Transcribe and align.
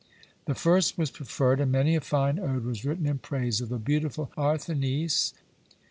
The 0.45 0.55
first 0.55 0.97
was 0.97 1.11
preferred, 1.11 1.59
and 1.59 1.71
many 1.71 1.95
a 1.95 2.01
fine 2.01 2.39
ode 2.39 2.63
was 2.65 2.83
written 2.83 3.05
in 3.05 3.19
praise 3.19 3.61
of 3.61 3.69
the 3.69 3.77
beautiful 3.77 4.31
Arthenice! 4.35 5.35